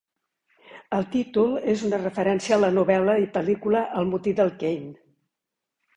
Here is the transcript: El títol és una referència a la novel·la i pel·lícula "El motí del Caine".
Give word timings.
El 0.99 1.03
títol 1.15 1.51
és 1.75 1.83
una 1.89 1.99
referència 2.01 2.57
a 2.57 2.61
la 2.63 2.71
novel·la 2.79 3.17
i 3.27 3.31
pel·lícula 3.39 3.85
"El 4.01 4.13
motí 4.15 4.35
del 4.41 4.55
Caine". 4.65 4.91